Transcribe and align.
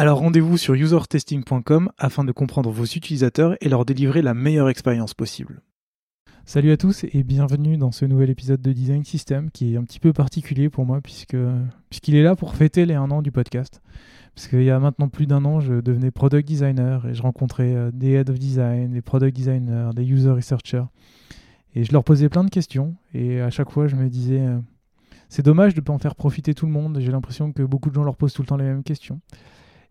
Alors 0.00 0.20
rendez-vous 0.20 0.56
sur 0.56 0.74
usertesting.com 0.74 1.90
afin 1.98 2.22
de 2.22 2.30
comprendre 2.30 2.70
vos 2.70 2.84
utilisateurs 2.84 3.56
et 3.60 3.68
leur 3.68 3.84
délivrer 3.84 4.22
la 4.22 4.32
meilleure 4.32 4.68
expérience 4.68 5.12
possible. 5.12 5.60
Salut 6.44 6.70
à 6.70 6.76
tous 6.76 7.02
et 7.02 7.24
bienvenue 7.24 7.76
dans 7.76 7.90
ce 7.90 8.04
nouvel 8.04 8.30
épisode 8.30 8.62
de 8.62 8.72
Design 8.72 9.02
System 9.02 9.50
qui 9.50 9.74
est 9.74 9.76
un 9.76 9.82
petit 9.82 9.98
peu 9.98 10.12
particulier 10.12 10.70
pour 10.70 10.86
moi 10.86 11.00
puisque 11.00 11.36
puisqu'il 11.90 12.14
est 12.14 12.22
là 12.22 12.36
pour 12.36 12.54
fêter 12.54 12.86
les 12.86 12.94
un 12.94 13.10
an 13.10 13.22
du 13.22 13.32
podcast. 13.32 13.82
Parce 14.36 14.46
qu'il 14.46 14.62
y 14.62 14.70
a 14.70 14.78
maintenant 14.78 15.08
plus 15.08 15.26
d'un 15.26 15.44
an, 15.44 15.58
je 15.58 15.80
devenais 15.80 16.12
product 16.12 16.46
designer 16.46 17.04
et 17.04 17.14
je 17.14 17.22
rencontrais 17.22 17.74
euh, 17.74 17.90
des 17.92 18.12
head 18.12 18.30
of 18.30 18.38
design, 18.38 18.92
des 18.92 19.02
product 19.02 19.34
designers, 19.34 19.90
des 19.96 20.04
user 20.04 20.30
researchers. 20.30 20.84
Et 21.74 21.82
je 21.82 21.90
leur 21.90 22.04
posais 22.04 22.28
plein 22.28 22.44
de 22.44 22.50
questions 22.50 22.94
et 23.14 23.40
à 23.40 23.50
chaque 23.50 23.72
fois 23.72 23.88
je 23.88 23.96
me 23.96 24.08
disais 24.08 24.42
euh, 24.42 24.60
c'est 25.28 25.44
dommage 25.44 25.74
de 25.74 25.80
ne 25.80 25.84
pas 25.84 25.92
en 25.92 25.98
faire 25.98 26.14
profiter 26.14 26.54
tout 26.54 26.66
le 26.66 26.72
monde. 26.72 26.98
J'ai 27.00 27.10
l'impression 27.10 27.50
que 27.50 27.64
beaucoup 27.64 27.88
de 27.88 27.96
gens 27.96 28.04
leur 28.04 28.16
posent 28.16 28.32
tout 28.32 28.42
le 28.42 28.46
temps 28.46 28.56
les 28.56 28.64
mêmes 28.64 28.84
questions. 28.84 29.20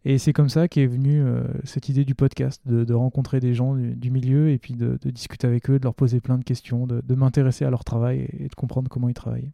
Et 0.10 0.20
c'est 0.20 0.32
comme 0.32 0.48
ça 0.48 0.70
qu'est 0.70 0.86
venue 0.86 1.22
euh, 1.22 1.44
cette 1.66 1.90
idée 1.90 2.06
du 2.06 2.16
podcast, 2.16 2.62
de, 2.66 2.94
rencontrer 2.94 3.42
des 3.42 3.54
gens 3.54 3.76
du, 3.76 4.10
milieu 4.10 4.50
et 4.50 4.58
puis 4.58 4.74
de, 4.74 4.98
discuter 5.04 5.46
avec 5.46 5.70
eux, 5.70 5.80
de 5.80 5.84
leur 5.84 5.96
poser 5.96 6.22
plein 6.22 6.38
de 6.38 6.46
questions, 6.46 6.88
de, 6.88 7.14
m'intéresser 7.14 7.66
à 7.66 7.70
leur 7.70 7.84
travail 7.84 8.26
et, 8.40 8.48
de 8.48 8.56
comprendre 8.56 8.88
comment 8.90 9.10
ils 9.10 9.14
travaillent. 9.14 9.52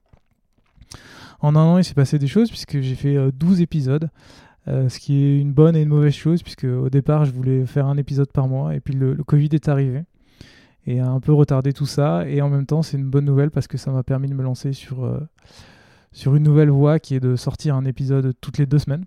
En 1.39 1.55
un 1.55 1.59
an, 1.59 1.77
il 1.79 1.83
s'est 1.83 1.95
passé 1.95 2.19
des 2.19 2.27
choses 2.27 2.51
puisque 2.51 2.81
j'ai 2.81 2.93
fait 2.93 3.31
12 3.31 3.57
euh, 3.57 3.63
épisodes, 3.63 4.11
euh, 4.67 4.89
ce 4.89 4.99
qui 4.99 5.23
est 5.23 5.39
une 5.39 5.53
bonne 5.53 5.75
et 5.75 5.81
une 5.81 5.89
mauvaise 5.89 6.13
chose 6.13 6.43
puisque 6.43 6.65
au 6.65 6.91
départ, 6.91 7.25
je 7.25 7.31
voulais 7.31 7.65
faire 7.65 7.87
un 7.87 7.97
épisode 7.97 8.31
par 8.31 8.47
mois 8.47 8.75
et 8.75 8.79
puis 8.79 8.93
le, 8.93 9.15
le 9.15 9.23
Covid 9.23 9.49
est 9.53 9.67
arrivé 9.69 10.03
et 10.85 10.99
a 10.99 11.09
un 11.09 11.19
peu 11.19 11.33
retardé 11.33 11.73
tout 11.73 11.87
ça. 11.87 12.29
Et 12.29 12.43
en 12.43 12.49
même 12.49 12.67
temps, 12.67 12.83
c'est 12.83 12.97
une 12.97 13.09
bonne 13.09 13.25
nouvelle 13.25 13.49
parce 13.49 13.65
que 13.65 13.79
ça 13.79 13.89
m'a 13.89 14.03
permis 14.03 14.27
de 14.27 14.35
me 14.35 14.43
lancer 14.43 14.71
sur, 14.71 15.19
sur 16.11 16.35
une 16.35 16.43
nouvelle 16.43 16.69
voie 16.69 16.99
qui 16.99 17.15
est 17.15 17.19
de 17.19 17.35
sortir 17.35 17.75
un 17.75 17.85
épisode 17.85 18.35
toutes 18.39 18.59
les 18.59 18.67
deux 18.67 18.77
semaines 18.77 19.05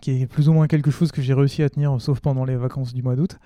qui 0.00 0.22
est 0.22 0.26
plus 0.26 0.48
ou 0.48 0.52
moins 0.52 0.66
quelque 0.66 0.90
chose 0.90 1.12
que 1.12 1.22
j'ai 1.22 1.34
réussi 1.34 1.62
à 1.62 1.68
tenir, 1.68 2.00
sauf 2.00 2.20
pendant 2.20 2.44
les 2.44 2.56
vacances 2.56 2.94
du 2.94 3.02
mois 3.02 3.16
d'août. 3.16 3.38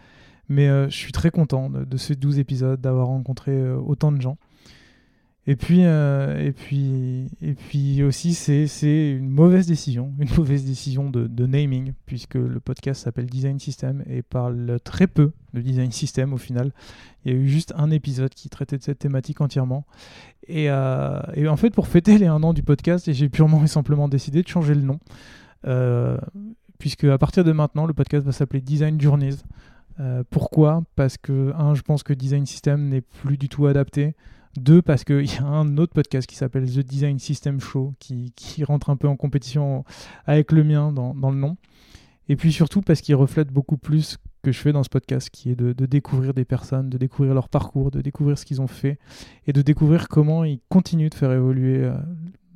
Mais 0.51 0.69
euh, 0.69 0.91
je 0.91 0.97
suis 0.97 1.13
très 1.13 1.31
content 1.31 1.71
de, 1.71 1.97
ces 1.97 2.17
12 2.17 2.41
épisodes, 2.41 2.81
d'avoir 2.81 3.07
rencontré 3.07 3.53
euh, 3.53 3.77
autant 3.77 4.11
de 4.11 4.21
gens. 4.21 4.37
Et 5.47 5.55
puis, 5.55 5.83
euh, 5.85 6.51
aussi, 8.07 8.35
c'est 8.35 9.11
une 9.13 9.31
mauvaise 9.31 9.69
décision, 9.69 10.13
une 10.19 10.29
mauvaise 10.37 10.65
décision 10.65 11.09
de, 11.09 11.47
naming, 11.47 11.93
puisque 12.05 12.35
le 12.35 12.59
podcast 12.59 13.05
s'appelle 13.05 13.27
Design 13.27 13.61
System 13.61 14.03
et 14.09 14.23
parle 14.23 14.79
très 14.83 15.07
peu 15.07 15.31
de 15.55 15.61
design 15.61 15.93
system 15.93 16.33
au 16.33 16.37
final. 16.37 16.73
Il 17.25 17.33
y 17.33 17.35
a 17.35 17.39
eu 17.39 17.49
juste 17.49 17.73
un 17.77 17.91
épisode 17.91 18.35
qui 18.35 18.49
traitait 18.49 18.77
de 18.77 18.83
cette 18.83 18.99
thématique 18.99 19.41
entièrement. 19.41 19.87
Et, 20.49 20.65
et 20.65 21.49
en 21.49 21.57
fait, 21.57 21.71
pour 21.71 21.87
fêter 21.87 22.19
les 22.19 22.27
un 22.27 22.43
an 22.43 22.53
du 22.53 22.63
podcast, 22.63 23.11
j'ai 23.13 23.29
purement 23.29 23.63
et 23.65 23.69
simplement 23.69 24.09
décidé 24.09 24.43
de 24.43 24.49
changer 24.49 24.75
le 24.75 24.83
nom. 24.83 24.99
Euh, 25.67 26.17
puisque 26.79 27.05
à 27.05 27.19
partir 27.19 27.45
de 27.45 27.53
maintenant, 27.53 27.87
le 27.87 27.95
podcast 27.95 28.25
va 28.25 28.33
s'appeler 28.33 28.61
Design 28.61 29.01
Journeys. 29.01 29.37
Euh, 30.01 30.25
pourquoi? 30.31 30.83
Parce 30.97 31.19
que, 31.19 31.53
un, 31.55 31.75
je 31.75 31.83
pense 31.83 32.03
que 32.03 32.13
Design 32.13 32.47
System 32.47 32.89
n'est 32.89 33.03
plus 33.03 33.37
du 33.37 33.49
tout 33.49 33.67
adapté. 33.67 34.15
Deux, 34.57 34.83
parce 34.83 35.05
qu'il 35.05 35.27
y 35.27 35.39
a 35.39 35.47
un 35.47 35.77
autre 35.77 35.93
podcast 35.93 36.29
qui 36.29 36.35
s'appelle 36.35 36.69
The 36.69 36.81
Design 36.81 37.19
System 37.19 37.61
Show 37.61 37.95
qui, 38.01 38.33
rentre 38.65 38.91
un 38.91 38.97
peu 38.97 39.07
en 39.07 39.17
compétition 39.17 39.85
avec 40.27 40.51
le 40.51 40.65
mien 40.65 40.91
dans, 40.91 41.13
le 41.13 41.37
nom. 41.37 41.57
Et 42.29 42.37
puis 42.37 42.53
surtout 42.53 42.81
parce 42.81 43.01
qu'il 43.01 43.15
reflète 43.15 43.53
beaucoup 43.53 43.77
plus 43.77 44.19
que 44.43 44.51
je 44.51 44.59
fais 44.59 44.73
dans 44.73 44.83
ce 44.83 44.89
podcast, 44.89 45.29
qui 45.31 45.51
est 45.51 45.55
de, 45.55 45.73
de, 45.73 45.87
découvrir 45.87 46.35
des 46.35 46.45
personnes, 46.45 46.89
de 46.89 46.99
découvrir 46.99 47.35
leur 47.35 47.49
parcours, 47.49 47.91
de 47.91 48.01
découvrir 48.01 48.39
ce 48.39 48.45
qu'ils 48.45 48.61
ont 48.61 48.67
fait 48.67 48.99
et 49.47 49.53
de 49.53 49.63
découvrir 49.63 50.09
comment 50.09 50.45
ils 50.45 50.61
continuent 50.69 51.11
de 51.11 51.15
faire 51.15 51.33
évoluer 51.33 51.85
euh, 51.85 51.95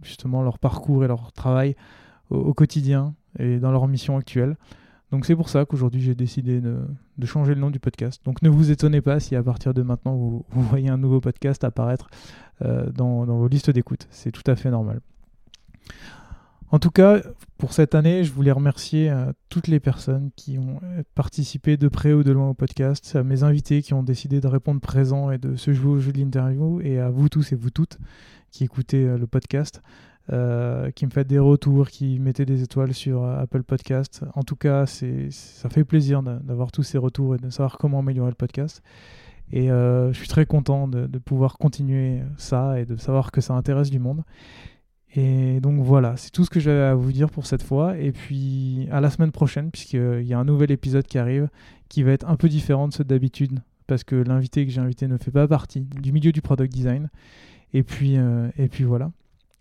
justement 0.03 0.43
leur 0.43 0.59
parcours 0.59 1.04
et 1.04 1.09
leur 1.09 1.32
travail 1.32 1.76
au, 2.30 2.54
quotidien 2.54 3.14
et 3.38 3.58
dans 3.58 3.70
leur 3.70 3.86
mission 3.88 4.16
actuelle. 4.16 4.56
Donc 5.10 5.26
c'est 5.26 5.36
pour 5.36 5.48
ça 5.48 5.64
qu'aujourd'hui 5.64 6.00
j'ai 6.00 6.14
décidé 6.14 6.60
de, 6.60 6.76
changer 7.24 7.54
le 7.54 7.60
nom 7.60 7.70
du 7.70 7.78
podcast. 7.78 8.20
Donc 8.24 8.42
ne 8.42 8.48
vous 8.48 8.70
étonnez 8.70 9.00
pas 9.00 9.20
si 9.20 9.36
à 9.36 9.42
partir 9.42 9.74
de 9.74 9.82
maintenant 9.82 10.14
vous, 10.14 10.44
voyez 10.50 10.88
un 10.88 10.98
nouveau 10.98 11.20
podcast 11.20 11.62
apparaître 11.64 12.08
euh, 12.62 12.90
dans, 12.90 13.24
vos 13.24 13.48
listes 13.48 13.70
d'écoute. 13.70 14.06
C'est 14.10 14.32
tout 14.32 14.48
à 14.50 14.56
fait 14.56 14.70
normal. 14.70 15.00
En 16.70 16.80
tout 16.80 16.90
cas, 16.90 17.20
pour 17.58 17.72
cette 17.72 17.94
année, 17.94 18.24
je 18.24 18.32
voulais 18.32 18.50
remercier 18.50 19.08
euh, 19.08 19.32
toutes 19.48 19.68
les 19.68 19.78
personnes 19.78 20.30
qui 20.34 20.58
ont 20.58 20.80
euh, 20.82 21.04
participé 21.14 21.76
de 21.76 21.86
près 21.86 22.12
ou 22.12 22.24
de 22.24 22.32
loin 22.32 22.48
au 22.48 22.54
podcast, 22.54 23.14
à 23.14 23.22
mes 23.22 23.44
invités 23.44 23.82
qui 23.82 23.94
ont 23.94 24.02
décidé 24.02 24.40
de 24.40 24.48
répondre 24.48 24.80
présent 24.80 25.30
et 25.30 25.38
de 25.38 25.54
se 25.54 25.72
jouer 25.72 25.92
au 25.92 25.98
jeu 26.00 26.10
de 26.10 26.18
l'interview, 26.18 26.80
et 26.80 26.98
à 26.98 27.10
vous 27.10 27.28
tous 27.28 27.52
et 27.52 27.54
vous 27.54 27.70
toutes 27.70 27.98
qui 28.50 28.64
écoutez 28.64 29.04
le 29.04 29.26
podcast. 29.28 29.82
Euh, 30.32 30.90
qui 30.90 31.04
me 31.04 31.10
fait 31.10 31.26
des 31.26 31.38
retours, 31.38 31.88
qui 31.88 32.18
mettaient 32.18 32.46
des 32.46 32.62
étoiles 32.62 32.94
sur 32.94 33.24
euh, 33.24 33.42
Apple 33.42 33.62
Podcast. 33.62 34.24
En 34.34 34.42
tout 34.42 34.56
cas, 34.56 34.86
c'est, 34.86 35.30
ça 35.30 35.68
fait 35.68 35.84
plaisir 35.84 36.22
d'avoir 36.22 36.72
tous 36.72 36.82
ces 36.82 36.96
retours 36.96 37.34
et 37.34 37.38
de 37.38 37.50
savoir 37.50 37.76
comment 37.76 37.98
améliorer 37.98 38.30
le 38.30 38.34
podcast. 38.34 38.82
Et 39.52 39.70
euh, 39.70 40.14
je 40.14 40.18
suis 40.18 40.28
très 40.28 40.46
content 40.46 40.88
de, 40.88 41.18
pouvoir 41.18 41.58
continuer 41.58 42.22
ça 42.38 42.80
et 42.80 42.86
de 42.86 42.96
savoir 42.96 43.32
que 43.32 43.42
ça 43.42 43.52
intéresse 43.52 43.90
du 43.90 43.98
monde. 43.98 44.22
Et 45.14 45.60
donc 45.60 45.82
voilà, 45.82 46.16
c'est 46.16 46.30
tout 46.30 46.44
ce 46.44 46.50
que 46.50 46.58
j'avais 46.58 46.84
à 46.84 46.94
vous 46.94 47.12
dire 47.12 47.28
pour 47.28 47.44
cette 47.44 47.62
fois. 47.62 47.98
Et 47.98 48.10
puis 48.10 48.88
à 48.90 49.02
la 49.02 49.10
semaine 49.10 49.30
prochaine, 49.30 49.70
puisqu'il 49.70 50.26
y 50.26 50.32
a 50.32 50.38
un 50.38 50.44
nouvel 50.46 50.70
épisode 50.70 51.06
qui 51.06 51.18
arrive, 51.18 51.50
qui 51.90 52.02
va 52.02 52.12
être 52.12 52.26
un 52.26 52.36
peu 52.36 52.48
différent 52.48 52.88
de 52.88 52.94
ceux 52.94 53.04
d'habitude, 53.04 53.60
parce 53.86 54.04
que 54.04 54.16
l'invité 54.16 54.64
que 54.64 54.72
j'ai 54.72 54.80
invité 54.80 55.06
ne 55.06 55.18
fait 55.18 55.30
pas 55.30 55.46
partie 55.46 55.82
du 55.82 56.12
milieu 56.12 56.32
du 56.32 56.40
product 56.40 56.72
design. 56.72 57.10
Et 57.74 57.82
puis, 57.82 58.14
et 58.14 58.68
puis 58.68 58.84
voilà. 58.84 59.10